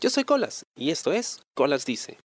[0.00, 2.16] Yo soy Colas y esto es Colas Dice.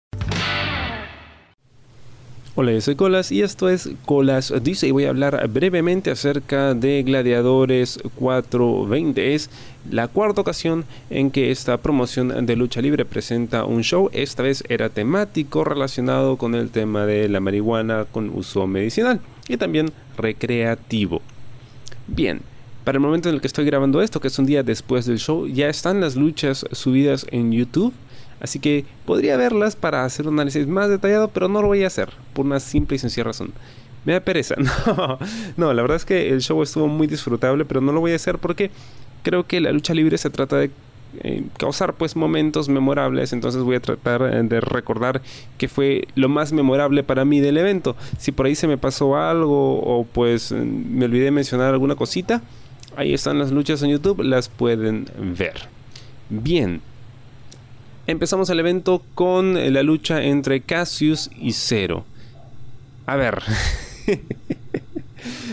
[2.55, 6.75] Hola, yo soy Colas y esto es Colas Dice y voy a hablar brevemente acerca
[6.75, 9.35] de Gladiadores 420.
[9.35, 9.51] Es
[9.91, 14.09] la cuarta ocasión en que esta promoción de lucha libre presenta un show.
[14.13, 19.57] Esta vez era temático relacionado con el tema de la marihuana con uso medicinal y
[19.57, 21.23] también recreativo.
[22.07, 22.41] Bien,
[22.85, 25.19] para el momento en el que estoy grabando esto, que es un día después del
[25.19, 27.95] show, ya están las luchas subidas en YouTube
[28.45, 31.87] Así que podría verlas para hacer un análisis más detallado, pero no lo voy a
[31.87, 33.53] hacer por una simple y sencilla razón.
[34.05, 34.57] Me da pereza.
[35.57, 38.17] No, la verdad es que el show estuvo muy disfrutable, pero no lo voy a
[38.17, 38.71] hacer porque
[39.23, 40.71] creo que la lucha libre se trata de
[41.23, 45.23] eh, causar pues momentos memorables entonces voy a tratar eh, de recordar
[45.59, 49.17] qué fue lo más memorable para mí del evento si por ahí se me pasó
[49.17, 52.43] algo o pues me olvidé mencionar alguna cosita
[52.97, 55.69] ahí están las luchas en youtube las pueden ver
[56.29, 56.81] bien
[58.07, 62.05] empezamos el evento con la lucha entre Cassius y Zero.
[63.07, 63.43] A ver.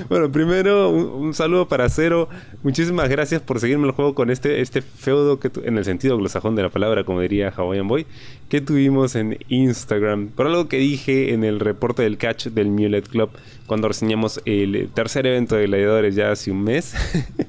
[0.10, 2.30] Bueno, primero un, saludo para Cero.
[2.64, 6.56] Muchísimas gracias por seguirme el juego con este, este feudo que en el sentido glosajón
[6.56, 8.06] de la palabra, como diría Hawaiian Boy,
[8.50, 10.28] que tuvimos en Instagram.
[10.30, 13.30] Por algo que dije en el reporte del catch del Mulet Club
[13.68, 16.94] cuando reseñamos el tercer evento de gladiadores ya hace un mes.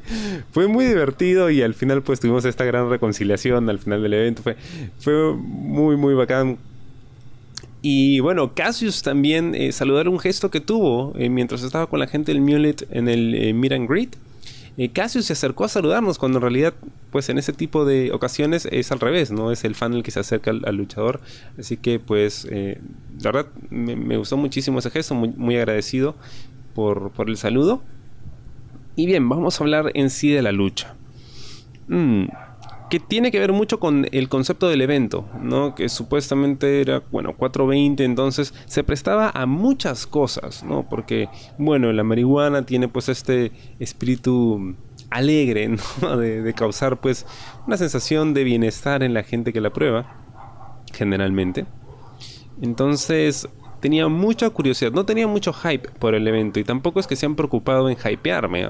[0.53, 4.42] fue muy divertido y al final pues tuvimos esta gran reconciliación al final del evento.
[4.42, 4.56] Fue,
[4.98, 6.58] fue muy muy bacán
[7.85, 12.07] y bueno, Cassius también eh, saludar un gesto que tuvo eh, mientras estaba con la
[12.07, 14.17] gente del Mulet en el eh, Meet Greet.
[14.95, 16.73] Cassius se acercó a saludarnos cuando en realidad,
[17.11, 19.53] pues en ese tipo de ocasiones es al revés, ¿no?
[19.53, 21.21] Es el fan el que se acerca al, luchador.
[21.59, 26.15] Así que, pues, la verdad, me, gustó muchísimo ese gesto, muy, muy agradecido
[26.75, 27.83] por, por, el saludo.
[28.97, 30.95] Y bien, vamos a hablar en sí de la lucha.
[31.89, 32.29] Mm,
[32.93, 35.75] que tiene que ver mucho con el concepto del evento, ¿no?
[35.75, 40.87] Que supuestamente era, bueno, 420, entonces se prestaba a muchas cosas, ¿no?
[40.87, 44.77] Porque, bueno, la marihuana tiene pues este espíritu
[45.08, 45.69] alegre,
[46.03, 46.19] ¿no?
[46.19, 47.25] De, causar pues
[47.67, 51.64] una sensación de bienestar en la gente que la prueba, generalmente.
[52.61, 53.48] Entonces,
[53.80, 57.24] tenía mucha curiosidad, no tenía mucho hype por el evento y tampoco es que se
[57.24, 58.67] han preocupado en hypearme.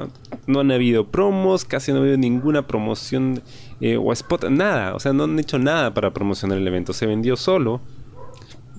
[0.47, 3.43] No han habido promos, casi no ha habido ninguna promoción
[3.83, 4.95] eh, o spot, nada.
[4.95, 6.93] O sea, no han hecho nada para promocionar el evento.
[6.93, 7.81] Se vendió solo.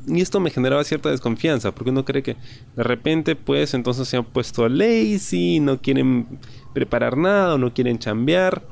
[0.08, 2.38] Y esto me generaba cierta desconfianza, porque uno cree que
[2.76, 6.40] de repente, pues, entonces se han puesto lazy, no quieren
[6.74, 8.64] preparar nada o no quieren chambear.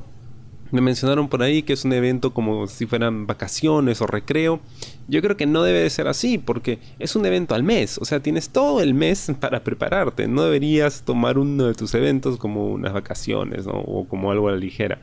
[0.72, 4.62] Me mencionaron por ahí que es un evento como si fueran vacaciones o recreo.
[5.10, 7.98] Yo creo que no debe de ser así porque es un evento al mes.
[7.98, 10.30] O sea, tienes todo el mes para prepararte.
[10.30, 14.58] No deberías tomar uno de tus eventos como unas vacaciones o como algo a la
[14.58, 15.00] ligera.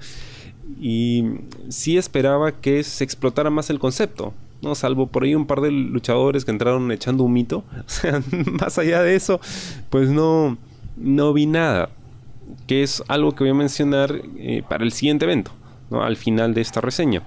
[0.81, 1.25] Y
[1.69, 4.35] sí esperaba que se explotara más el concepto.
[4.63, 4.75] ¿no?
[4.75, 7.65] Salvo por ahí un par de luchadores que entraron echando un mito.
[7.79, 8.23] O sea,
[8.61, 9.41] más allá de eso,
[9.91, 10.59] pues no,
[10.97, 11.91] no vi nada
[12.67, 15.51] que es algo que voy a mencionar eh, para el siguiente evento,
[15.91, 16.03] ¿no?
[16.03, 17.23] al final de esta reseña.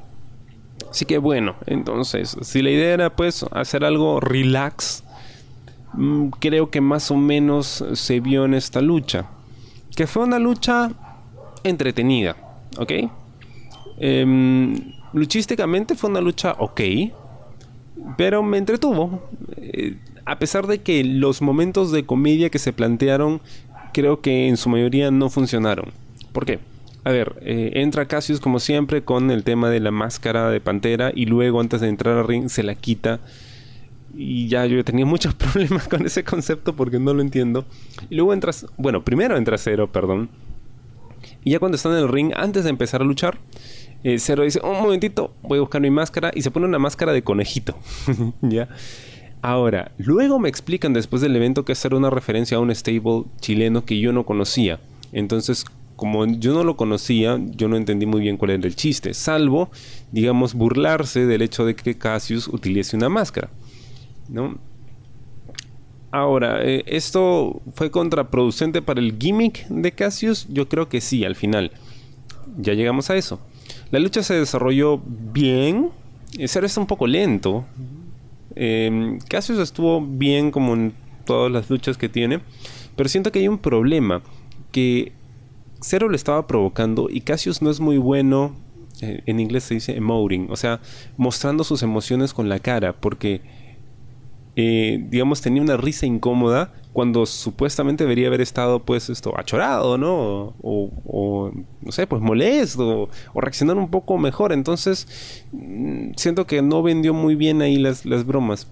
[0.90, 5.04] Así que bueno, entonces, si la idea era pues hacer algo relax,
[5.94, 9.28] mm, creo que más o menos se vio en esta lucha.
[9.96, 10.92] Que fue una lucha
[11.64, 12.36] entretenida,
[12.78, 12.92] ¿ok?
[14.04, 16.82] Em, luchísticamente fue una lucha ok,
[18.18, 19.30] pero me entretuvo.
[19.58, 19.96] Eh,
[20.26, 23.42] a pesar de que los momentos de comedia que se plantearon
[23.94, 25.92] creo que en su mayoría no funcionaron.
[26.34, 26.60] ¿Por qué?
[27.04, 31.12] A ver, eh, entra Cassius como siempre con el tema de la máscara de pantera
[31.14, 33.20] y luego antes de entrar al ring se la quita.
[34.16, 37.66] Y ya yo tenía muchos problemas con ese concepto porque no lo entiendo.
[38.10, 40.30] Y luego entras, bueno, primero entra Cero, perdón.
[41.44, 43.38] Y ya cuando está en el ring, antes de empezar a luchar,
[44.04, 47.14] eh, Cero dice, un momentito, voy a buscar mi máscara y se pone una máscara
[47.14, 47.76] de conejito.
[48.42, 48.70] ¿Ya?
[49.42, 53.86] Ahora, luego me explican después del evento que hacer una referencia a un stable chileno
[53.86, 54.80] que yo no conocía.
[55.12, 59.14] Entonces, como yo no lo conocía, yo no entendí muy bien cuál era el chiste,
[59.14, 59.70] salvo,
[60.12, 63.50] digamos, burlarse del hecho de que Cassius utilice una máscara.
[64.32, 64.58] ¿no?
[66.12, 70.48] Ahora, eh, ¿esto fue contraproducente para el gimmick de Cassius?
[70.50, 71.72] Yo creo que sí, al final.
[72.58, 73.40] Ya llegamos a eso.
[73.92, 75.90] La lucha se desarrolló bien.
[76.46, 77.66] Ser está un poco lento.
[78.56, 80.94] Eh, Cassius estuvo bien como en
[81.26, 82.42] todas las luchas que tiene,
[82.96, 84.22] pero siento que hay un problema
[84.72, 85.14] que
[85.82, 88.56] Zero le estaba provocando y Cassius no es muy bueno,
[89.02, 90.80] eh, en inglés se dice emoting, o sea,
[91.18, 93.42] mostrando sus emociones con la cara, porque
[94.56, 100.54] digamos, tenía una risa incómoda cuando supuestamente debería haber estado, pues, esto, achorado, ¿no?
[100.62, 101.52] O,
[101.82, 104.52] no sé, pues molesto, o, reaccionar un poco mejor.
[104.52, 108.68] Entonces, mm, siento que no vendió muy bien ahí las, las bromas.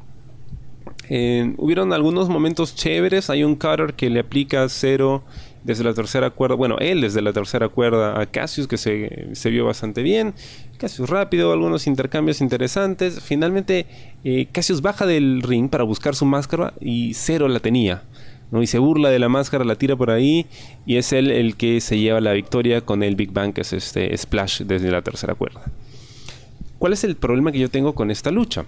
[1.10, 3.30] Eh, hubieron algunos momentos chéveres.
[3.30, 5.24] Hay un cutter que le aplica cero
[5.64, 6.56] desde la tercera cuerda.
[6.56, 10.34] Bueno, él desde la tercera cuerda a Cassius, que se, se vio bastante bien.
[10.78, 13.22] Cassius rápido, algunos intercambios interesantes.
[13.22, 13.86] Finalmente,
[14.24, 18.04] eh, Cassius baja del ring para buscar su máscara y cero la tenía.
[18.52, 18.62] ¿no?
[18.62, 20.48] Y se burla de la máscara, la tira por ahí.
[20.86, 23.74] Y es él el que se lleva la victoria con el Big Bang, que es
[23.74, 25.62] este splash desde la tercera cuerda.
[26.78, 28.66] ¿Cuál es el problema que yo tengo con esta lucha?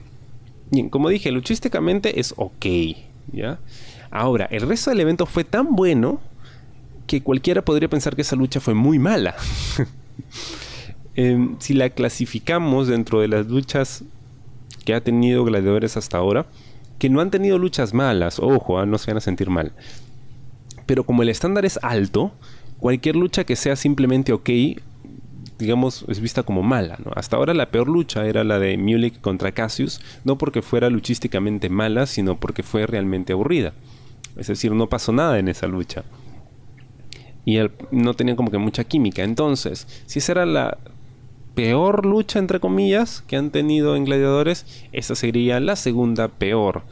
[0.69, 2.65] Bien, como dije, luchísticamente es ok,
[3.31, 3.59] ¿ya?
[4.09, 6.19] Ahora, el resto del evento fue tan bueno
[7.11, 9.35] que cualquiera podría pensar que esa lucha fue muy mala.
[11.13, 14.05] Em, si la clasificamos dentro de las luchas
[14.85, 16.45] que ha tenido Gladiadores hasta ahora,
[16.99, 19.73] que no han tenido luchas malas, ojo, ah, no se van a sentir mal.
[20.85, 22.31] Pero como el estándar es alto,
[22.79, 24.49] cualquier lucha que sea simplemente ok,
[25.59, 26.97] digamos, es vista como mala.
[27.13, 31.69] Hasta ahora la peor lucha era la de Mulik contra Cassius, no porque fuera luchísticamente
[31.69, 33.73] mala, sino porque fue realmente aburrida.
[34.37, 36.05] Es decir, no pasó nada en esa lucha
[37.45, 37.59] y
[37.91, 39.23] no tenían como que mucha química.
[39.23, 40.77] Entonces, si esa era la
[41.55, 46.83] peor lucha, entre comillas, que han tenido en Gladiadores, esta sería la segunda peor.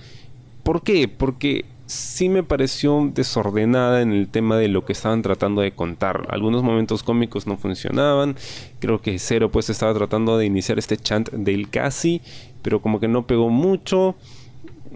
[0.63, 1.07] ¿Por qué?
[1.07, 6.27] Porque sí me pareció desordenada en el tema de lo que estaban tratando de contar.
[6.29, 8.35] Algunos momentos cómicos no funcionaban.
[8.79, 12.21] Creo que Cero pues estaba tratando de iniciar este chant del casi,
[12.61, 14.15] pero como que no pegó mucho.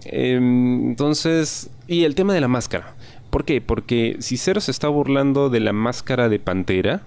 [0.04, 2.94] Em, entonces, y el tema de la máscara.
[3.34, 3.60] ¿Por qué?
[3.60, 7.02] Porque si Cero se está burlando de la máscara de Pantera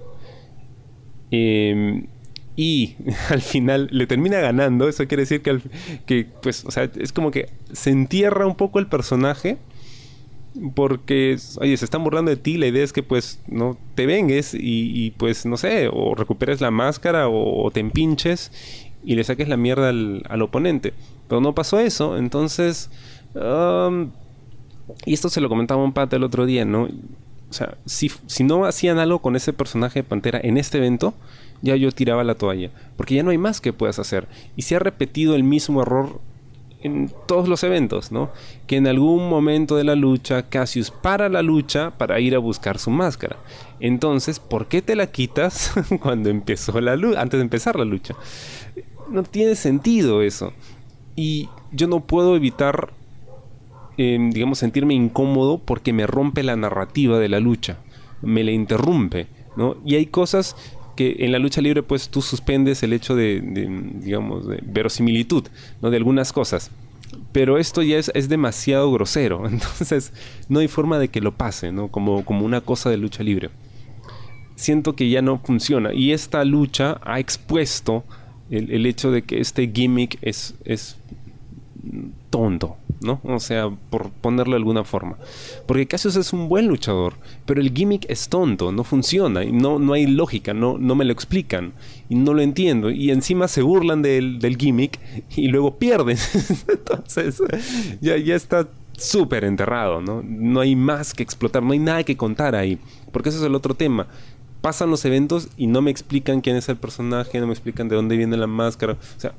[1.32, 2.08] em,
[2.58, 2.98] y
[3.30, 5.62] al final le termina ganando, eso quiere decir que,
[6.06, 9.58] que, pues, o sea, es como que se entierra un poco el personaje
[10.76, 14.54] porque, oye, se están burlando de ti, la idea es que pues no te vengues
[14.54, 18.52] y, pues no sé, o recuperes la máscara o, te empinches
[19.02, 20.94] y le saques la mierda al, oponente.
[21.30, 22.90] Pero no pasó eso, entonces...
[25.06, 26.88] y esto se lo comentaba un pata el otro día, ¿no?
[27.50, 31.14] O sea, si, si no hacían algo con ese personaje de Pantera en este evento,
[31.62, 32.72] ya yo tiraba la toalla.
[32.96, 34.28] Porque ya no hay más que puedas hacer.
[34.56, 36.20] Y se ha repetido el mismo error
[36.82, 38.32] en todos los eventos, ¿no?
[38.68, 42.78] Que en algún momento de la lucha Cassius para la lucha para ir a buscar
[42.80, 43.38] su máscara.
[43.80, 48.16] Entonces, ¿por qué te la quitas cuando empezó la lucha, antes de empezar la lucha?
[49.10, 50.54] No tiene sentido eso.
[51.16, 52.94] Y yo no puedo evitar
[54.00, 57.80] Em, digamos, sentirme incómodo porque me rompe la narrativa de la lucha,
[58.22, 59.78] me la interrumpe, ¿no?
[59.84, 60.56] Y hay cosas
[60.96, 63.42] que en la lucha libre pues tú suspendes el hecho de,
[63.96, 65.46] digamos, de verosimilitud,
[65.82, 65.90] ¿no?
[65.90, 66.70] De algunas cosas.
[67.32, 70.14] Pero esto ya es, es, demasiado grosero, entonces
[70.48, 71.88] no hay forma de que lo pase, ¿no?
[71.88, 73.50] Como, como una cosa de lucha libre.
[74.56, 78.04] Siento que ya no funciona y esta lucha ha expuesto
[78.52, 80.98] el, el hecho de que este gimmick es, es
[82.30, 83.20] tonto, ¿no?
[83.24, 85.18] O sea, por ponerlo de alguna forma.
[85.66, 87.14] Porque Cassius es un buen luchador,
[87.46, 91.06] pero el gimmick es tonto, no funciona, y no, no hay lógica, no, no me
[91.06, 91.74] lo explican,
[92.10, 92.90] y no lo entiendo.
[92.90, 95.00] Y encima se burlan del, gimmick
[95.36, 96.18] y luego pierden.
[96.68, 97.42] Entonces,
[98.02, 98.68] ya, ya está
[98.98, 100.24] súper enterrado, ¿no?
[100.24, 102.80] No hay más que explotar, no hay nada que contar ahí.
[103.12, 104.08] Porque ese es el otro tema
[104.62, 107.96] pasan los eventos y no me explican quién es el personaje, no me explican de
[107.96, 108.94] dónde viene la máscara.
[108.94, 109.34] O sea,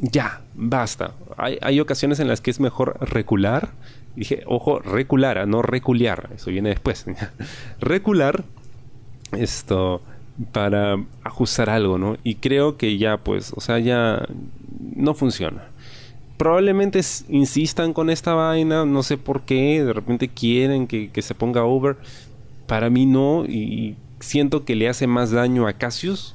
[0.00, 1.12] ya, basta.
[1.36, 3.70] Hay, ocasiones en las que es mejor recular.
[4.16, 6.30] Dije, ojo, recular, no reculiar.
[6.34, 7.04] Eso viene después.
[7.80, 8.44] recular
[9.32, 10.00] esto
[10.52, 12.16] para ajustar algo, ¿no?
[12.24, 14.26] Y creo que ya, pues, o sea, ya
[14.96, 15.64] no funciona.
[16.38, 21.34] Probablemente insistan con esta vaina, no sé por qué, de repente quieren que, que se
[21.34, 21.98] ponga over.
[22.66, 26.34] Para mí no, y siento que le hace más daño a Cassius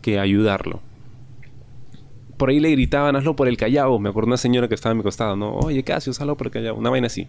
[0.00, 0.80] que ayudarlo
[2.40, 3.98] por ahí le gritaban, hazlo por el Callao.
[3.98, 5.56] Me acuerdo una señora que estaba a mi costado, ¿no?
[5.56, 6.74] Oye, Casio, hazlo por el Callao.
[6.74, 7.28] Una vaina así.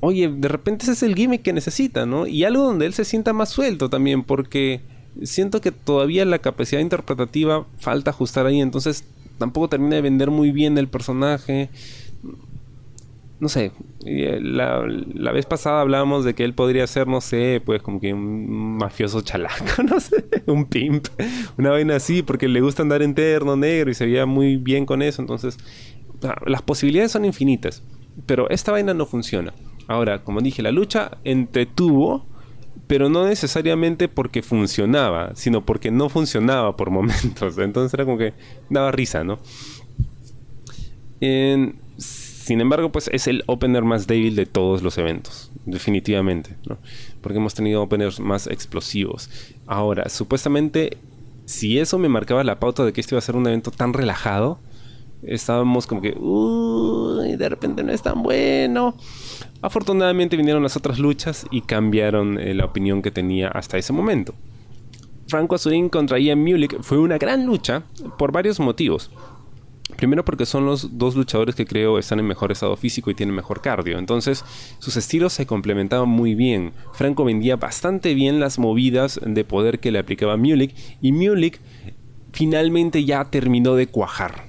[0.00, 2.26] Oye, de repente ese es el gimmick que necesita, ¿no?
[2.26, 4.80] Y algo donde él se sienta más suelto también, porque
[5.22, 9.04] siento que todavía la capacidad interpretativa falta ajustar ahí, entonces
[9.38, 11.70] tampoco termina de vender muy bien el personaje
[13.42, 13.72] no sé,
[14.06, 17.98] eh, la, la, vez pasada hablábamos de que él podría ser, no sé, pues como
[17.98, 21.08] que un mafioso chalaco, no sé, un pimp,
[21.58, 25.02] una vaina así, porque le gusta andar interno, negro y se veía muy bien con
[25.02, 25.58] eso, entonces
[26.46, 27.82] las posibilidades son infinitas,
[28.26, 29.52] pero esta vaina no funciona.
[29.88, 32.24] Ahora, como dije, la lucha entretuvo,
[32.86, 38.34] pero no necesariamente porque funcionaba, sino porque no funcionaba por momentos, entonces era como que
[38.70, 39.40] daba risa, ¿no?
[41.18, 41.81] En,
[42.42, 46.56] sin embargo, pues es el opener más débil de todos los eventos, definitivamente.
[47.20, 49.30] Porque hemos tenido openers más explosivos.
[49.68, 50.98] Ahora, supuestamente,
[51.44, 53.92] si eso me marcaba la pauta de que este iba a ser un evento tan
[53.92, 54.58] relajado,
[55.22, 58.96] estábamos como que, uy, de repente no es tan bueno.
[59.60, 64.34] Afortunadamente vinieron las otras luchas y cambiaron eh, la opinión que tenía hasta ese momento.
[65.28, 67.84] Franco Azurín contra Ian Mulick fue una gran lucha
[68.18, 69.12] por varios motivos.
[69.96, 73.34] Primero porque son los dos luchadores que creo están en mejor estado físico y tienen
[73.34, 73.98] mejor cardio.
[73.98, 74.44] Entonces
[74.78, 76.72] sus estilos se complementaban muy bien.
[76.92, 81.60] Franco vendía bastante bien las movidas de poder que le aplicaba Mulick y Mulick
[82.32, 84.46] finalmente ya terminó de cuajar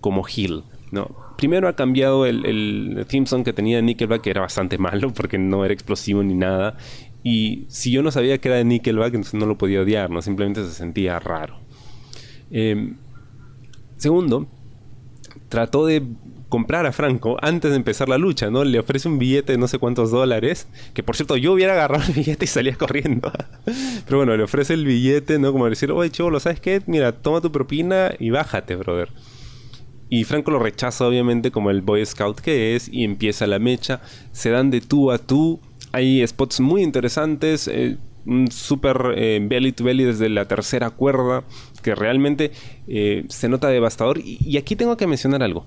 [0.00, 0.64] como heel.
[0.90, 1.14] ¿no?
[1.36, 3.06] Primero ha cambiado el, el
[3.44, 6.76] que tenía Nickelback, que era bastante malo porque no era explosivo ni nada.
[7.22, 10.22] Y si yo no sabía que era de Nickelback, entonces no lo podía odiar, ¿no?
[10.22, 11.58] simplemente se sentía raro.
[12.50, 12.94] Eh,
[13.96, 14.46] segundo,
[15.48, 16.02] trató de
[16.48, 18.64] comprar a Franco antes de empezar la lucha, ¿no?
[18.64, 22.04] Le ofrece un billete de no sé cuántos dólares, que por cierto yo hubiera agarrado
[22.06, 23.32] el billete y salía corriendo.
[24.04, 25.52] Pero bueno, le ofrece el billete, ¿no?
[25.52, 26.82] Como decir, oye, chivolo, ¿sabes qué?
[26.86, 29.10] Mira, toma tu propina y bájate, brother.
[30.08, 34.00] Y Franco lo rechaza obviamente como el Boy Scout que es y empieza la mecha.
[34.32, 35.60] Se dan de tú a tú.
[35.92, 37.66] Hay spots muy interesantes.
[37.66, 41.44] Eh, un super eh, belly to belly desde la tercera cuerda
[41.82, 42.50] que realmente
[42.88, 44.18] eh, se nota devastador.
[44.18, 45.64] Y, y, aquí tengo que mencionar algo.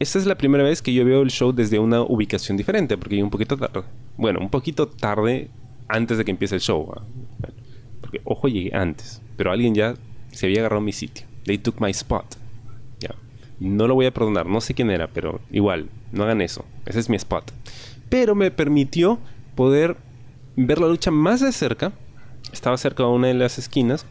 [0.00, 3.16] Esta es la primera vez que yo veo el show desde una ubicación diferente, porque
[3.16, 3.82] llegué un poquito tarde.
[4.16, 5.50] Bueno, un poquito tarde
[5.88, 6.90] antes de que empiece el show.
[6.96, 7.02] ¿ah?
[8.00, 9.94] Porque, ojo, llegué antes, pero alguien ya
[10.32, 11.26] se había agarrado mi sitio.
[11.44, 12.36] They took my spot.
[12.98, 13.14] Ya.
[13.58, 16.64] No lo voy a perdonar, no sé quién era, pero igual, no hagan eso.
[16.86, 17.52] Ese es mi spot.
[18.08, 19.18] Pero me permitió
[19.54, 19.96] poder
[20.66, 21.92] ver la lucha más de cerca.
[22.52, 24.06] Estaba cerca de una de las esquinas.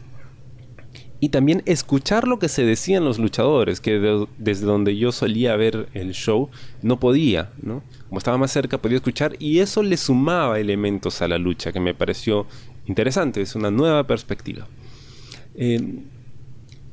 [1.22, 5.54] Y también escuchar lo que se decían los luchadores, que de, desde donde yo solía
[5.54, 6.48] ver el show
[6.80, 7.82] no podía, ¿no?
[8.08, 11.80] Como estaba más cerca podía escuchar y eso le sumaba elementos a la lucha que
[11.80, 12.46] me pareció
[12.86, 14.66] interesante, es una nueva perspectiva.
[15.54, 16.00] Eh,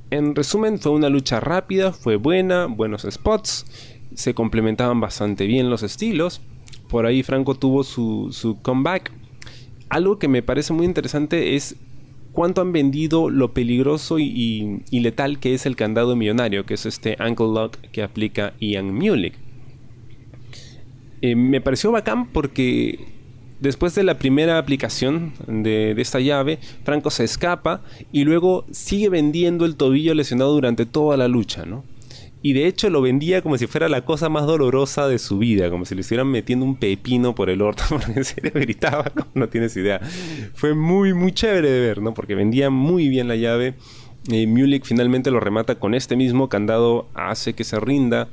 [0.09, 3.65] en resumen, fue una lucha rápida, fue buena, buenos spots,
[4.13, 6.41] se complementaban bastante bien los estilos.
[6.89, 9.11] Por ahí Franco tuvo su, su comeback,
[9.89, 11.75] algo que me parece muy interesante es
[12.33, 17.15] cuánto han vendido lo peligroso y, letal que es el candado millonario, que es este
[17.19, 19.33] ankle lock que aplica Ian Mulick.
[21.21, 22.99] Eh, me pareció bacán porque
[23.59, 29.65] después de la primera aplicación de, esta llave, Franco se escapa y luego sigue vendiendo
[29.65, 31.83] el tobillo lesionado durante toda la lucha, ¿no?
[32.47, 35.69] Y de hecho lo vendía como si fuera la cosa más dolorosa de su vida,
[35.69, 39.27] como si le estuvieran metiendo un pepino por el orto, porque en serio gritaba, no,
[39.33, 39.99] no tienes idea.
[40.53, 42.13] Fue muy, muy chévere de ver, ¿no?
[42.13, 43.73] Porque vendía muy bien la llave.
[44.31, 48.29] Eh, finalmente lo remata con este mismo candado, hace que se rinda,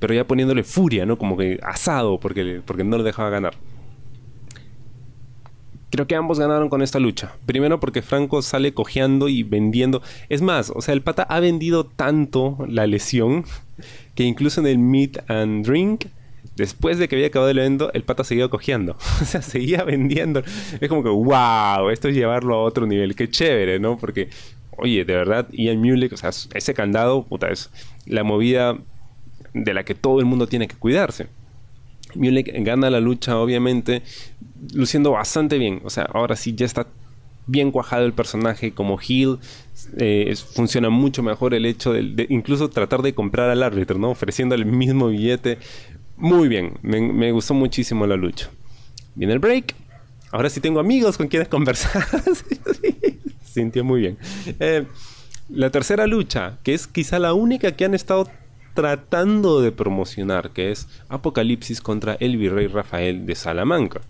[0.00, 1.16] pero ya poniéndole furia, ¿no?
[1.16, 3.54] Como que asado, porque, porque no lo dejaba ganar.
[5.92, 7.34] Creo que ambos ganaron con esta lucha.
[7.44, 10.00] Primero porque Franco sale cojeando y vendiendo.
[10.30, 13.44] Es más, o sea, el pata ha vendido tanto la lesión
[14.14, 16.06] que incluso en el meet and drink,
[16.56, 18.96] después de que había acabado el evento, el pata seguía cojeando.
[19.20, 20.42] O sea, seguía vendiendo.
[20.80, 23.14] Es como que, wow, esto es llevarlo a otro nivel.
[23.14, 23.98] Qué chévere, ¿no?
[23.98, 24.30] Porque,
[24.78, 27.68] oye, de verdad, Ian Mulick, o sea, ese candado, puta, es
[28.06, 28.78] la movida
[29.52, 31.26] de la que todo el mundo tiene que cuidarse.
[32.14, 34.02] Mulick gana la lucha, obviamente,
[34.72, 35.80] luciendo bastante bien.
[35.84, 36.86] O sea, ahora sí ya está
[37.46, 39.38] bien cuajado el personaje como heel.
[39.98, 44.10] Eh, es, funciona mucho mejor el hecho de, incluso tratar de comprar al árbitro, ¿no?
[44.10, 45.58] Ofreciendo el mismo billete.
[46.16, 48.50] Muy bien, me, me, gustó muchísimo la lucha.
[49.14, 49.74] Viene el break.
[50.30, 52.06] Ahora sí tengo amigos con quienes conversar.
[53.44, 54.18] Sintió muy bien.
[54.60, 54.84] Eh,
[55.50, 58.30] la tercera lucha, que es quizá la única que han estado
[58.74, 64.00] tratando de promocionar, que es Apocalipsis contra el virrey Rafael de Salamanca.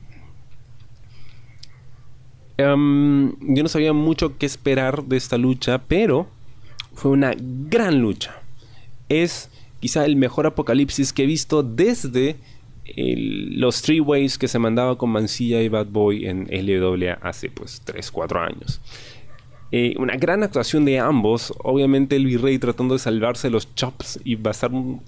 [2.58, 6.28] Um, yo no sabía mucho qué esperar de esta lucha, pero
[6.94, 8.42] fue una gran lucha.
[9.08, 9.50] Es
[9.80, 12.36] quizá el mejor apocalipsis que he visto desde
[12.96, 17.82] los three ways que se mandaba con Mancilla y Bad Boy en LWA hace pues
[17.84, 18.80] 3-4 años.
[19.74, 21.54] Eh, una gran actuación de ambos.
[21.64, 25.02] Obviamente el virrey tratando de salvarse los chops y basar un,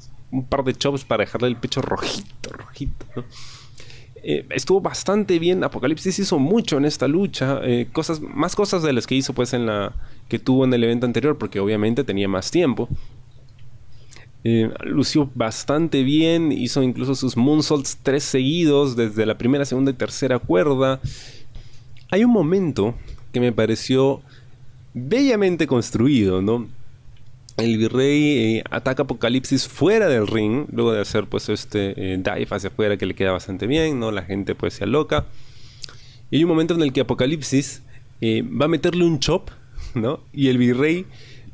[0.48, 3.06] par de chops para dejarle el pecho rojito, rojito.
[4.22, 5.62] Eh, estuvo bastante bien.
[5.62, 7.60] Apocalipsis hizo mucho en esta lucha.
[7.62, 9.92] Eh, cosas, más cosas de las que hizo pues en la.
[10.30, 11.36] que tuvo en el evento anterior.
[11.36, 12.88] Porque obviamente tenía más tiempo.
[14.82, 16.52] Lució bastante bien.
[16.52, 18.96] Hizo incluso sus moonsaults tres seguidos.
[18.96, 21.02] Desde la primera, segunda y tercera cuerda.
[22.10, 22.94] Hay un momento
[23.30, 24.22] que me pareció
[24.94, 26.68] bellamente construido, ¿no?
[27.56, 32.48] el virrey eh, ataca Apocalipsis fuera del ring, luego de hacer pues este eh, dive
[32.50, 34.10] hacia afuera que le queda bastante bien, ¿no?
[34.10, 35.26] La gente pues se aloca.
[36.30, 37.82] Y hay un momento en el que Apocalipsis
[38.20, 39.50] eh, va a meterle un chop,
[39.94, 40.20] ¿no?
[40.32, 41.06] Y el virrey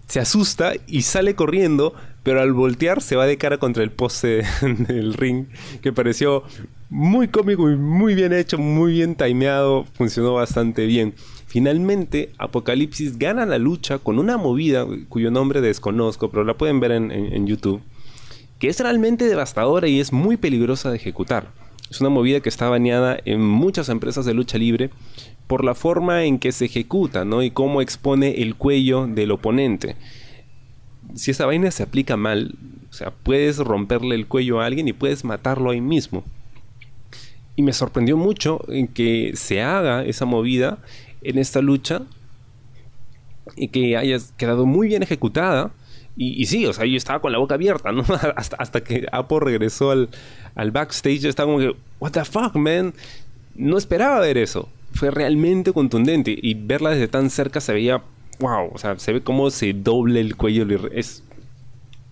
[0.06, 4.42] se asusta y sale corriendo, pero al voltear se va de cara contra el poste
[4.62, 5.46] del ring,
[5.82, 6.44] que pareció
[6.88, 11.14] muy cómico y muy bien hecho, muy bien timeado, funcionó bastante bien.
[11.50, 16.92] Finalmente, Apocalipsis gana la lucha con una movida cuyo nombre desconozco, pero la pueden ver
[16.92, 17.82] en, YouTube,
[18.60, 21.50] que es realmente devastadora y es muy peligrosa de ejecutar.
[21.90, 24.90] Es una movida que está baneada en muchas empresas de lucha libre
[25.48, 27.42] por la forma en que se ejecuta, ¿no?
[27.42, 29.96] Y cómo expone el cuello del oponente.
[31.16, 32.54] Si esa vaina se aplica mal,
[32.90, 36.22] o sea, puedes romperle el cuello a alguien y puedes matarlo ahí mismo.
[37.56, 40.78] Y me sorprendió mucho en que se haga esa movida
[41.22, 42.02] en esta lucha
[43.56, 45.72] y que haya quedado muy bien ejecutada.
[46.16, 48.04] Y, sí, o sea, yo estaba con la boca abierta, ¿no?
[48.36, 52.92] hasta, que Apo regresó al, backstage, estaba como que, what the fuck, man.
[53.54, 54.68] No esperaba ver eso.
[54.92, 56.36] Fue realmente contundente.
[56.40, 58.02] Y verla desde tan cerca se veía,
[58.38, 60.66] wow, o sea, se ve cómo se doble el cuello.
[60.92, 61.22] Es,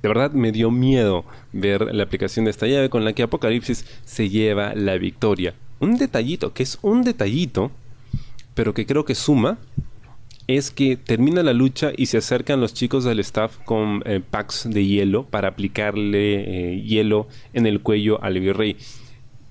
[0.01, 3.85] de verdad me dio miedo ver la aplicación de esta llave con la que Apocalipsis
[4.05, 5.55] se lleva la victoria.
[5.81, 7.73] Un detallito, que es un detallito,
[8.59, 9.57] pero que creo que suma,
[10.49, 14.69] es que termina la lucha y se acercan los chicos del staff con eh, packs
[14.69, 18.77] de hielo para aplicarle eh, hielo en el cuello al virrey.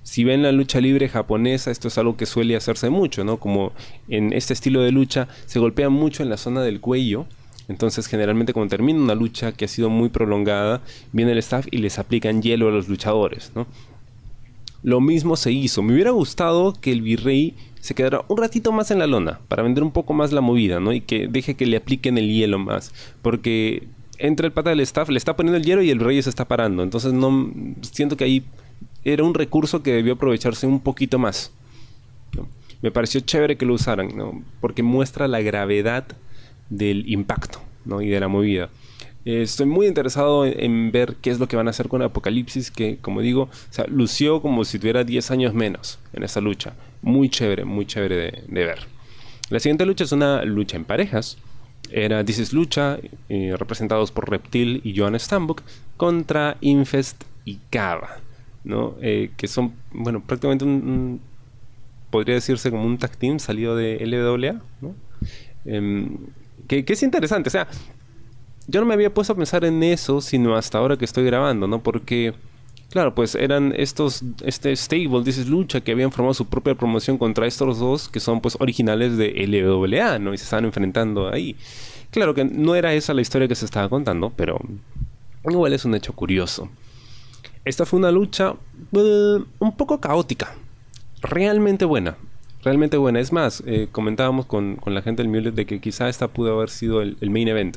[0.02, 3.38] Si ven la lucha libre japonesa, esto es algo que suele hacerse mucho, ¿no?
[3.38, 3.72] Como
[4.10, 7.24] en este estilo de lucha se golpea mucho en la zona del cuello
[7.68, 11.78] entonces, generalmente cuando termina una lucha que ha sido muy prolongada, viene el staff y
[11.78, 13.66] les aplican hielo a los luchadores, ¿no?
[14.82, 15.82] Lo mismo se hizo.
[15.82, 19.62] Me hubiera gustado que el virrey se quedara un ratito más en la lona para
[19.62, 20.92] vender un poco más la movida, ¿no?
[20.92, 22.92] Y que deje que le apliquen el hielo más.
[23.22, 26.30] Porque entra el pata del staff, le está poniendo el hielo y el virrey se
[26.30, 26.82] está parando.
[26.82, 28.44] Entonces no siento que ahí
[29.04, 31.52] era un recurso que debió aprovecharse un poquito más.
[32.80, 34.42] Me pareció chévere que lo usaran, ¿no?
[34.60, 36.06] Porque muestra la gravedad
[36.70, 38.02] del impacto ¿no?
[38.02, 38.70] y de la movida.
[39.24, 42.70] Eh, estoy muy interesado en, ver qué es lo que van a hacer con Apocalipsis,
[42.70, 43.48] que como digo,
[43.88, 46.74] lució como si tuviera 10 años menos en esa lucha.
[47.02, 48.80] Muy chévere, muy chévere de, ver.
[49.50, 51.38] La siguiente lucha es una lucha en parejas.
[51.90, 55.62] Era This is Lucha, eh, representados por Reptil y Joan Stambuk,
[55.96, 58.18] contra Infest y Kava,
[58.64, 58.96] ¿no?
[59.00, 61.20] Eh, que son, bueno, prácticamente un,
[62.10, 64.94] podría decirse como un tag team salido de LWA, ¿no?
[65.64, 66.18] Em,
[66.66, 67.48] que, es interesante.
[67.48, 67.68] O sea,
[68.66, 71.66] yo no me había puesto a pensar en eso, sino hasta ahora que estoy grabando,
[71.66, 71.82] ¿no?
[71.82, 72.34] Porque,
[72.90, 77.46] claro, pues eran estos, este stable, dices lucha, que habían formado su propia promoción contra
[77.46, 80.34] estos dos, que son pues originales de LWA, ¿no?
[80.34, 81.56] Y se estaban enfrentando ahí.
[82.10, 84.58] Claro que no era esa la historia que se estaba contando, pero
[85.48, 86.70] igual es un hecho curioso.
[87.64, 88.54] Esta fue una lucha
[88.92, 90.54] eh, un poco caótica,
[91.22, 92.16] realmente buena
[92.62, 93.20] realmente buena.
[93.20, 96.70] Es más, eh, comentábamos con, la gente del Mulet de que quizá esta pudo haber
[96.70, 97.76] sido el, main event,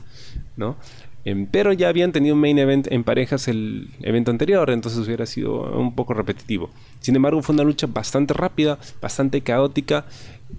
[0.55, 0.75] ¿no?
[1.23, 5.25] Em, pero ya habían tenido un main event en parejas el evento anterior, entonces hubiera
[5.25, 6.69] sido un poco repetitivo.
[6.99, 10.05] Sin embargo, fue una lucha bastante rápida, bastante caótica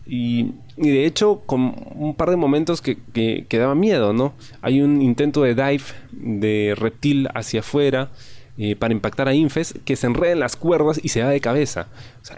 [0.07, 4.35] y, de hecho con un par de momentos que, que, daba miedo, ¿no?
[4.61, 8.11] Hay un intento de dive de reptil hacia afuera.
[8.59, 11.41] Eh, para impactar a Infes, que se enreda en las cuerdas y se va de
[11.41, 11.89] cabeza.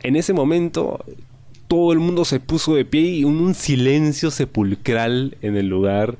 [0.04, 1.04] en ese momento
[1.66, 6.16] todo el mundo se puso de pie y un, un silencio sepulcral en el lugar.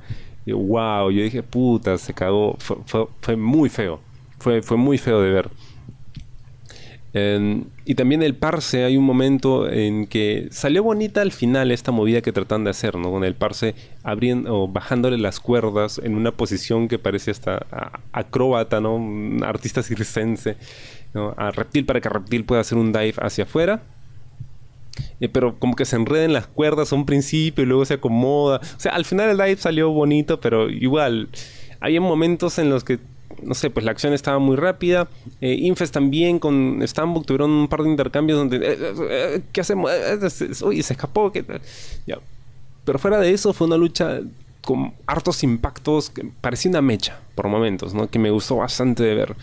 [0.52, 2.56] Wow, yo dije, puta, se cagó.
[2.58, 4.00] Fue, muy feo.
[4.38, 5.50] Fue, fue muy feo de ver.
[7.86, 12.20] y también el parse, hay un momento en que salió bonita al final esta movida
[12.20, 13.10] que tratan de hacer, ¿no?
[13.10, 17.64] Con el parse abriendo o bajándole las cuerdas en una posición que parece hasta
[18.12, 19.00] acróbata, ¿no?
[19.44, 20.56] Artista circense,
[21.14, 21.34] ¿no?
[21.38, 23.82] A Reptil para que Reptil pueda hacer un dive hacia afuera
[25.20, 27.94] eh, pero como que se enreda en las cuerdas a un principio y luego se
[27.94, 28.60] acomoda.
[28.76, 31.28] O sea, al final el dive salió bonito, pero igual
[31.84, 32.98] había momentos en los que,
[33.42, 35.06] no sé, pues la acción estaba muy rápida.
[35.42, 38.78] Eh, Infest también con Stambuk tuvieron un par de intercambios donde, eh,
[39.10, 39.90] eh, ¿qué hacemos?
[40.62, 41.30] uy, se escapó.
[42.84, 44.20] Pero fuera de eso fue una lucha
[44.62, 48.08] con hartos impactos, que parecía una mecha por momentos, ¿no?
[48.08, 49.36] Que me gustó bastante de ver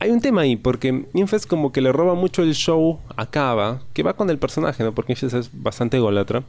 [0.00, 3.82] hay un tema ahí, porque Infest como que le roba mucho el show a Kava,
[3.92, 4.92] que va con el personaje, ¿no?
[4.92, 6.42] Porque Infest es bastante golatra.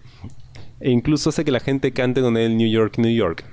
[0.80, 3.44] E incluso hace que la gente cante con él New York, New York.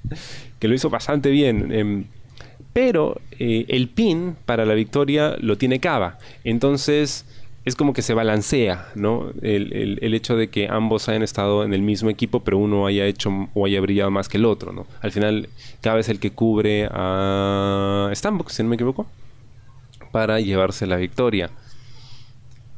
[0.60, 1.72] que lo hizo bastante bien.
[1.72, 2.04] Em,
[2.74, 6.18] pero eh, el pin para la victoria lo tiene Kava.
[6.44, 7.24] Entonces
[7.64, 9.30] es como que se balancea, ¿no?
[9.40, 13.06] El, el, hecho de que ambos hayan estado en el mismo equipo, pero uno haya
[13.06, 14.86] hecho o haya brillado más que el otro, ¿no?
[15.00, 15.48] Al final,
[15.80, 19.06] cada vez el que cubre a Stambuk, si no me equivoco,
[20.18, 21.48] para llevarse la victoria.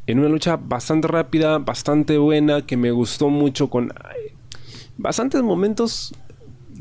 [0.06, 3.94] En una lucha bastante rápida, bastante buena, que me gustó mucho con
[4.98, 6.12] bastantes momentos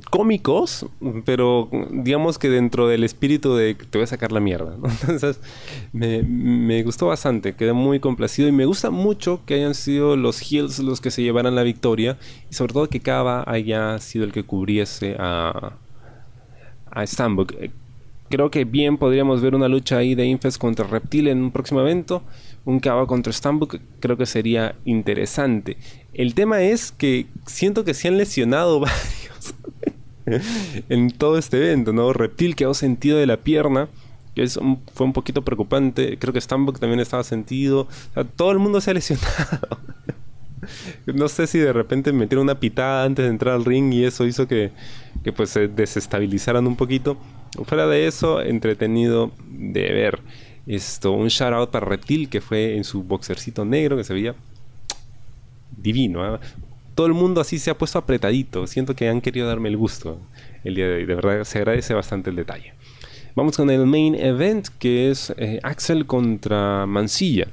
[0.09, 0.85] cómicos,
[1.23, 4.75] pero digamos que dentro del espíritu de te voy a sacar la mierda.
[5.07, 5.39] Entonces,
[5.93, 10.79] me, gustó bastante, quedé muy complacido y me gusta mucho que hayan sido los Heels
[10.79, 12.17] los que se llevaran la victoria
[12.51, 15.77] y sobre todo que Kaba haya sido el que cubriese a,
[16.91, 17.53] a Stambuk.
[18.29, 21.81] Creo que bien podríamos ver una lucha ahí de Infest contra Reptil en un próximo
[21.81, 22.21] evento.
[22.63, 25.77] Un Kaba contra Stambuk creo que sería interesante.
[26.13, 29.55] El tema es que siento que se han lesionado varios
[30.89, 32.13] en todo este evento, ¿no?
[32.13, 33.89] Reptil quedó sentido de la pierna,
[34.35, 36.19] que fue un poquito preocupante.
[36.19, 37.87] Creo que Stambuk también estaba sentido.
[38.35, 39.79] todo el mundo se ha lesionado.
[41.07, 44.27] no sé si de repente metieron una pitada antes de entrar al ring y eso
[44.27, 44.71] hizo que,
[45.23, 47.17] que pues se desestabilizaran un poquito.
[47.65, 50.19] Fuera de eso, entretenido de ver.
[50.67, 54.35] Esto, un shout out para Reptil que fue en su boxercito negro que se veía
[55.75, 56.35] divino.
[56.35, 56.39] ¿eh?
[56.99, 58.67] todo el mundo así se ha puesto apretadito.
[58.67, 60.19] Siento que han querido darme el gusto
[60.65, 61.05] el día de hoy.
[61.05, 62.73] De verdad se agradece bastante el detalle.
[63.37, 67.47] Vamos con el main event que es eh, Axel contra Mansilla.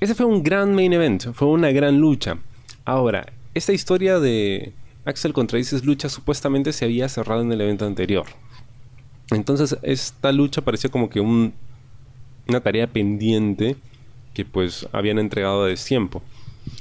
[0.00, 2.36] Ese fue un gran main event, fue una gran lucha.
[2.84, 4.72] Ahora, esta historia de
[5.04, 8.26] Axel contra Isis lucha supuestamente se había cerrado en el evento anterior.
[9.30, 11.54] Entonces esta lucha parecía como que un,
[12.48, 13.76] una tarea pendiente
[14.34, 16.22] que pues habían entregado de tiempo.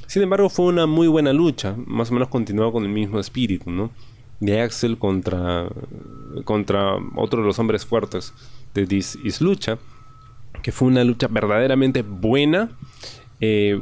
[0.08, 3.70] Sin embargo, fue una muy buena lucha, más o menos continuaba con el mismo espíritu,
[3.70, 3.92] ¿no?
[4.40, 5.68] De Axel contra,
[6.44, 8.34] contra otro de los hombres fuertes
[8.74, 9.78] de This Is Lucha,
[10.62, 12.70] que fue una lucha verdaderamente buena,
[13.40, 13.82] eh,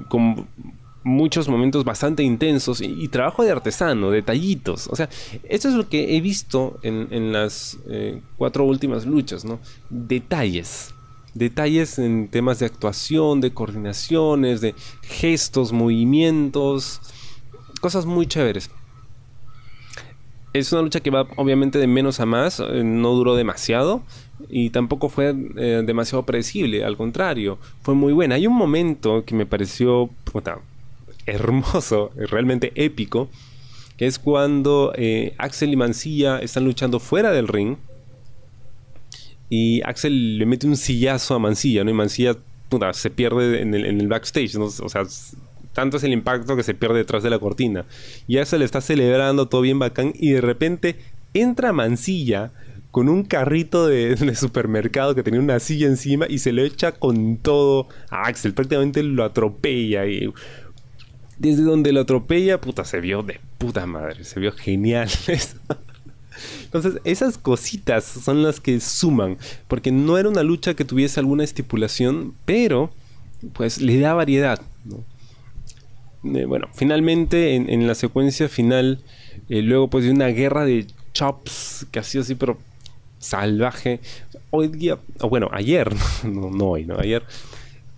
[1.03, 4.87] muchos momentos bastante intensos y, trabajo de artesano, detallitos.
[4.87, 5.09] O sea,
[5.49, 9.59] esto es lo que he visto en, las eh, cuatro últimas luchas, ¿no?
[9.89, 10.93] Detalles
[11.33, 16.99] detalles en temas de actuación, de coordinaciones, de gestos, movimientos,
[17.79, 18.69] cosas muy chéveres.
[20.53, 24.03] Es una lucha que va obviamente de menos a más, eh, no duró demasiado
[24.49, 28.35] y tampoco fue eh, demasiado predecible, al contrario, fue muy buena.
[28.35, 30.09] Hay un momento que me pareció
[31.25, 33.29] hermoso, realmente épico,
[33.97, 37.77] que es cuando eh, Axel y Mancilla están luchando fuera del ring
[39.49, 41.91] y Axel le mete un sillazo a Mancilla, ¿no?
[41.91, 42.38] Y Mancilla
[42.93, 44.55] se pierde en el, backstage.
[44.55, 45.03] O sea,
[45.73, 47.86] tanto es el impacto que se pierde detrás de la cortina.
[48.27, 50.95] Y Axel está celebrando todo bien bacán y de repente
[51.34, 52.51] entra Mancilla
[52.91, 57.38] con un carrito de, supermercado que tenía una silla encima y se lo echa con
[57.38, 58.53] todo a Axel.
[58.53, 60.31] Prácticamente lo atropella y
[61.41, 65.10] desde donde lo atropella, puta, se vio de puta madre, se vio genial.
[66.65, 71.43] Entonces, esas cositas son las que suman, porque no era una lucha que tuviese alguna
[71.43, 72.91] estipulación, pero
[73.54, 74.62] pues le da variedad.
[76.23, 78.99] Eh, bueno, finalmente en, la secuencia final,
[79.49, 82.60] eh, luego pues de una guerra de chops que ha sido así, pero
[83.17, 83.99] salvaje.
[84.51, 85.91] Hoy día, bueno, ayer,
[86.23, 86.99] no, no hoy, ¿no?
[86.99, 87.23] Ayer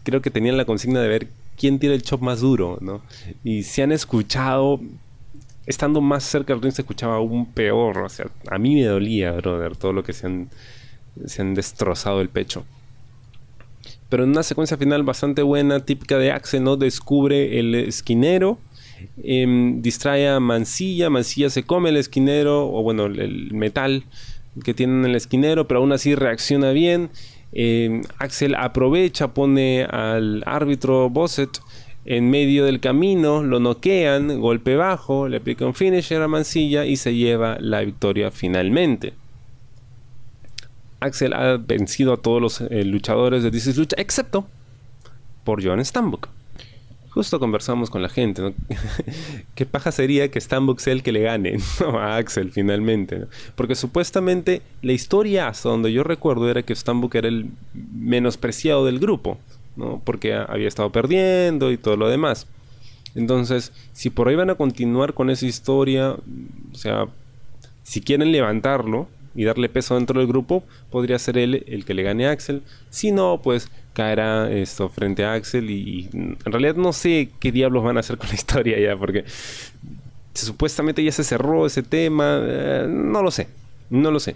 [0.04, 3.02] creo que tenían la consigna de ver quién tira el chop más duro, ¿no?
[3.44, 4.80] Y se han escuchado
[5.66, 8.00] estando más cerca del ring se escuchaba aún peor.
[8.00, 10.50] O sea, a mí me dolía, brother, todo lo que se han,
[11.26, 12.66] se han destrozado el pecho.
[14.10, 16.78] Pero en una secuencia final bastante buena, típica de Axel, ¿no?
[16.78, 18.60] Descubre el esquinero,
[19.24, 24.04] em, distrae a Mancilla, Mancilla se come el esquinero, o bueno, el, metal
[24.64, 27.10] que tiene en el esquinero, pero aún así reacciona bien.
[27.54, 31.60] Em, Axel aprovecha, pone al árbitro Bosset
[32.06, 36.98] en medio del camino lo noquean, golpe bajo, le aplica un finisher a Mancilla y
[36.98, 39.14] se lleva la victoria finalmente.
[41.00, 44.48] Axel ha vencido a todos los eh, luchadores de This Lucha, excepto
[45.44, 46.28] por John Stambuk.
[47.14, 48.54] Justo conversamos con la gente, ¿no?
[49.56, 51.58] ¿Qué paja sería que Stambuk sea el que le gane
[52.00, 53.26] a Axel finalmente?
[53.56, 59.00] Porque supuestamente la historia, hasta donde yo recuerdo, era que Stambuk era el menospreciado del
[59.00, 59.38] grupo.
[59.76, 60.02] ¿no?
[60.04, 62.48] Porque había estado perdiendo y todo lo demás.
[63.16, 67.06] Entonces, si por ahí van a continuar con esa historia, o sea,
[67.84, 72.04] si quieren levantarlo y darle peso dentro del grupo, podría ser él el que le
[72.04, 72.64] gane a Axel.
[72.90, 77.84] Si no, pues caerá esto frente a Axel y, en realidad no sé qué diablos
[77.84, 79.26] van a hacer con la historia ya, porque
[80.34, 83.48] supuestamente ya se cerró ese tema, eh, no lo sé,
[83.90, 84.36] no lo sé.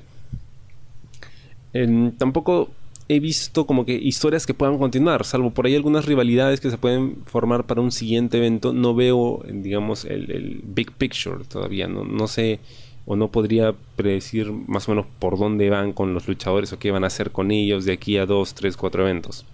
[2.18, 2.70] tampoco
[3.10, 6.78] he visto como que historias que puedan continuar, salvo por ahí algunas rivalidades que se
[6.78, 8.74] pueden formar para un siguiente evento.
[8.74, 12.60] No veo, digamos, el, big picture todavía, no, no sé
[13.08, 16.92] o no podría predecir más o menos por dónde van con los luchadores o qué
[16.92, 19.46] van a hacer con ellos de aquí a dos, tres, cuatro eventos.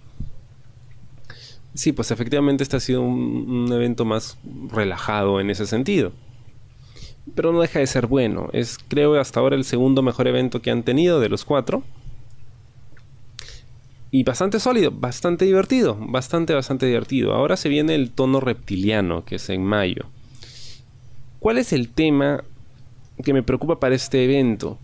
[1.72, 4.38] Sí, pues efectivamente este ha sido un, evento más
[4.72, 6.12] relajado en ese sentido.
[7.36, 8.50] Pero no deja de ser bueno.
[8.52, 11.84] Es creo hasta ahora el segundo mejor evento que han tenido de los cuatro
[14.10, 17.34] y bastante sólido, bastante divertido, bastante, bastante divertido.
[17.34, 20.06] Ahora se viene el tono reptiliano, que es en mayo.
[21.38, 22.44] ¿Cuál es el tema
[23.22, 24.78] que me preocupa para este evento?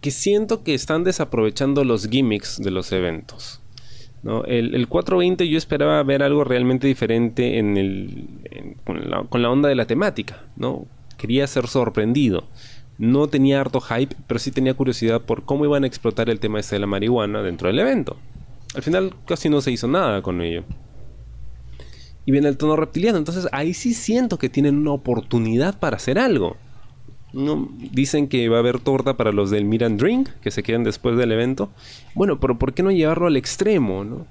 [0.00, 3.60] Que siento que están desaprovechando los gimmicks de los eventos.
[4.46, 8.28] El, 420 yo esperaba ver algo realmente diferente en el,
[8.84, 10.44] con, la, con, la, onda de la temática.
[10.56, 10.86] ¿no?
[11.18, 12.44] Quería ser sorprendido
[12.98, 16.60] no tenía harto hype, pero sí tenía curiosidad por cómo iban a explotar el tema
[16.60, 18.16] este de la marihuana dentro del evento.
[18.74, 20.64] Al final casi no se hizo nada con ello.
[22.26, 26.18] Y viene el tono reptiliano, entonces ahí sí siento que tienen una oportunidad para hacer
[26.18, 26.56] algo.
[27.34, 30.84] No, dicen que va a haber torta para los del Miran Drink, que se quedan
[30.84, 31.70] después del evento.
[32.14, 34.04] Bueno, pero ¿por qué no llevarlo al extremo?
[34.04, 34.26] ¿no?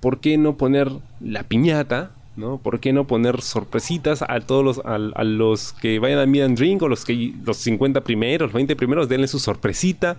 [0.00, 2.58] ¿Por qué no poner la piñata ¿no?
[2.58, 6.58] ¿Por qué no poner sorpresitas a todos los, a, los que vayan a Meet and
[6.58, 10.16] Drink o los, que, los 50 primeros, los 20 primeros, denle su sorpresita,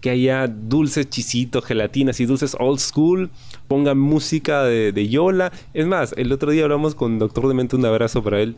[0.00, 3.30] que haya dulces chisitos, gelatinas y dulces old school,
[3.68, 5.52] pongan música de, Yola.
[5.74, 8.56] Es más, el otro día hablamos con Doctor Demente, un abrazo para él.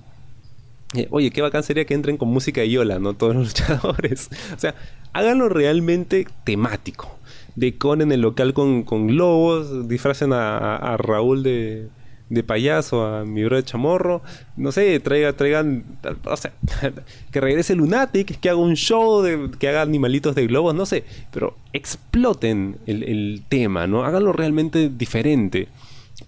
[0.94, 3.14] Eh, oye, qué bacán sería que entren con música de Yola, ¿no?
[3.14, 4.30] Todos los luchadores.
[4.56, 4.74] O sea,
[5.12, 7.16] háganlo realmente temático.
[7.56, 11.88] Decoren el local con, con globos, disfracen a Raúl de,
[12.30, 14.22] de payaso a mi bro de chamorro.
[14.56, 15.84] No sé, traiga, traigan,
[16.24, 16.52] o sea,
[17.30, 21.04] que regrese Lunatic, que haga un show, de, que haga animalitos de globos, no sé,
[21.32, 24.04] pero exploten el, tema, ¿no?
[24.04, 25.68] Háganlo realmente diferente.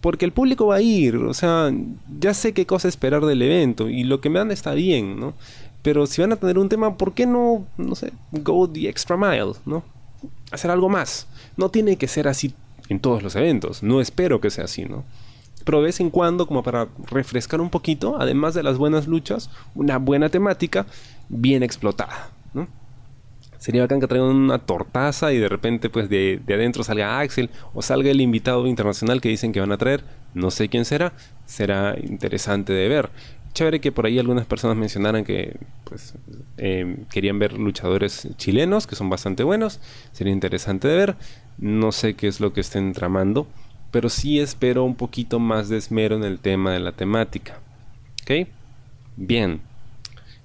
[0.01, 1.71] Porque el público va a ir, o sea,
[2.19, 5.35] ya sé qué cosa esperar del evento y lo que me dan está bien, ¿no?
[5.83, 9.17] Pero si van a tener un tema, ¿por qué no, no sé, go the extra
[9.17, 9.85] mile, ¿no?
[10.51, 11.29] Hacer algo más.
[11.57, 12.55] No tiene que ser así
[12.89, 15.05] en todos los eventos, no espero que sea así, ¿no?
[15.65, 19.51] Pero de vez en cuando, como para refrescar un poquito, además de las buenas luchas,
[19.75, 20.87] una buena temática
[21.29, 22.69] bien explotada, ¿no?
[23.63, 27.81] Sería bacán que traigan una tortaza y de repente pues de, adentro salga Axel o
[27.81, 30.03] salga el invitado internacional que dicen que van a traer.
[30.35, 31.13] No sé quién será.
[31.47, 33.11] Será interesante de ver.
[33.53, 36.15] Chévere que por ahí algunas personas mencionaran que pues
[36.57, 39.79] em, querían ver luchadores chilenos que son bastante buenos.
[40.11, 41.17] Sería interesante de ver.
[41.57, 43.47] No sé qué es lo que estén tramando
[43.93, 47.61] pero sí espero un poquito más de esmero en el tema de la temática.
[48.23, 48.49] ¿Ok?
[49.17, 49.61] Bien.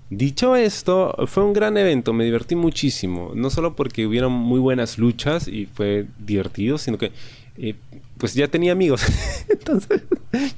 [0.09, 4.97] Dicho esto, fue un gran evento, me divertí muchísimo, no solo porque hubieron muy buenas
[4.97, 7.11] luchas y fue divertido, sino que
[7.57, 7.75] eh,
[8.17, 9.03] pues ya tenía amigos,
[9.49, 10.03] entonces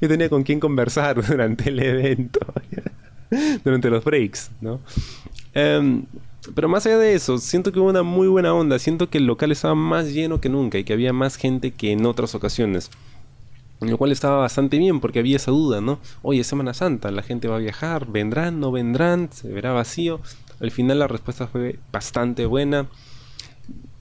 [0.00, 2.38] yo tenía con quién conversar durante el evento,
[3.64, 4.80] durante los breaks, ¿no?
[5.52, 6.04] Em,
[6.54, 8.78] pero más allá de eso, siento que hubo una muy buena onda.
[8.78, 11.92] Siento que el local estaba más lleno que nunca y que había más gente que
[11.92, 12.90] en otras ocasiones.
[13.80, 15.98] Lo cual estaba bastante bien porque había esa duda, ¿no?
[16.22, 20.20] Oye, Semana Santa, la gente va a viajar, vendrán, no vendrán, se verá vacío.
[20.60, 22.88] Al final la respuesta fue bastante buena.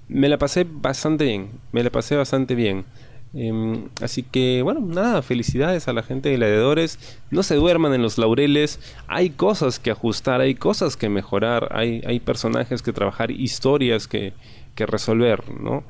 [0.10, 2.84] Me la pasé bastante bien, me la pasé bastante bien.
[3.34, 7.00] Em, así que, bueno, nada, felicidades a la gente de gladiadores.
[7.30, 8.80] No se duerman en los laureles.
[9.08, 14.34] Hay cosas que ajustar, hay cosas que mejorar, hay, hay personajes que trabajar, historias que,
[14.76, 15.84] que resolver, ¿no?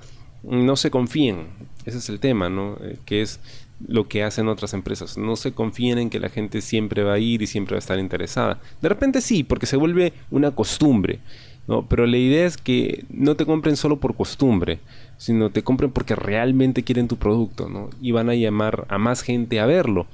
[0.44, 1.48] No se confíen,
[1.86, 2.78] ese es el tema, ¿no?
[2.82, 3.42] Eh, que es
[3.88, 5.18] lo que hacen otras empresas.
[5.18, 7.80] No se confíen en que la gente siempre va a ir y siempre va a
[7.80, 8.60] estar interesada.
[8.82, 11.20] De repente sí, porque se vuelve una costumbre.
[11.68, 11.88] ¿no?
[11.88, 14.80] Pero la idea es que no te compren solo por costumbre,
[15.20, 17.90] sino te compren porque realmente quieren tu producto, ¿no?
[18.02, 20.08] Y van a llamar a más gente a verlo.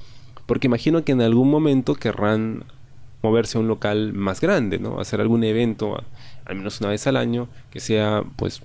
[0.48, 2.64] Porque imagino que en algún momento querrán
[3.22, 5.00] moverse a un local más grande, ¿no?
[5.00, 6.04] Hacer algún evento,
[6.44, 8.64] al menos una vez al año, que sea, pues,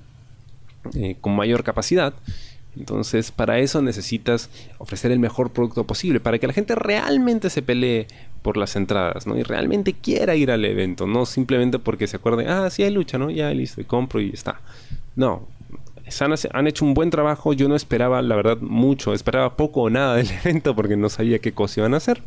[0.94, 2.14] eh, con mayor capacidad.
[2.74, 4.48] Entonces, para eso necesitas
[4.78, 8.06] ofrecer el mejor producto posible, para que la gente realmente se pelee
[8.40, 9.36] por las entradas, ¿no?
[9.36, 13.18] Y realmente quiera ir al evento, no simplemente porque se acuerde, ah, sí hay lucha,
[13.18, 13.30] ¿no?
[13.30, 14.60] Ya listo, compro y está.
[15.16, 15.46] No,
[16.52, 20.16] han, hecho un buen trabajo, yo no esperaba, la verdad, mucho, esperaba poco o nada
[20.16, 22.22] del evento porque no sabía qué cosa iban a hacer,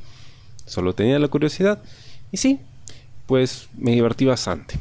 [0.65, 1.81] solo tenía la curiosidad.
[2.31, 2.59] Y sí,
[3.27, 4.79] pues me divertí bastante.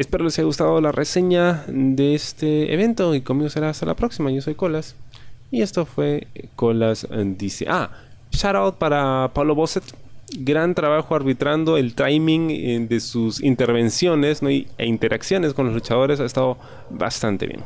[0.00, 4.30] Espero les haya gustado la reseña de este evento y conmigo será hasta la próxima.
[4.30, 4.96] Yo soy Colas
[5.50, 6.26] y esto fue
[6.56, 7.66] Colas dice...
[7.68, 7.90] Ah,
[8.30, 9.84] shout out para Pablo Bosset.
[10.38, 16.20] Gran trabajo arbitrando el timing eh, de sus intervenciones e interacciones con los luchadores.
[16.20, 16.56] Ha estado
[16.90, 17.60] bastante bien.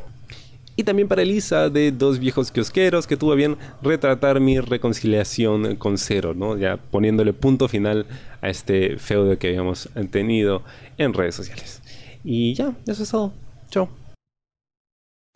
[0.77, 5.99] Y también para Elisa de Dos Viejos Kiosqueros, que tuvo bien retratar mi reconciliación con
[5.99, 6.57] Cero, ¿no?
[6.57, 8.07] Ya poniéndole punto final
[8.41, 10.63] a este feudo que habíamos tenido
[10.99, 11.81] en redes sociales.
[12.25, 13.33] Y ya, eso es todo.
[13.71, 13.89] Chao.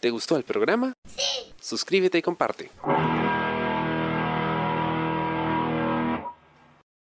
[0.00, 0.92] ¿Te gustó el programa?
[1.06, 1.52] Sí.
[1.60, 2.70] Suscríbete y comparte.